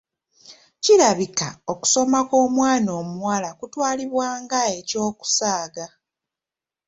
Kirabika 0.83 1.47
okusoma 1.71 2.19
kw'omwana 2.27 2.89
omuwala 3.01 3.49
kutwalibwa 3.59 4.27
nga 4.41 4.59
eky'okusaaga. 4.77 5.85